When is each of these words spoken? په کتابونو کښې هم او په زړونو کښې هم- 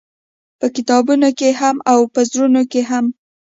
په 0.59 0.67
کتابونو 0.75 1.27
کښې 1.39 1.51
هم 1.61 1.75
او 1.91 1.99
په 2.13 2.19
زړونو 2.29 2.61
کښې 2.71 2.81
هم- 2.89 3.07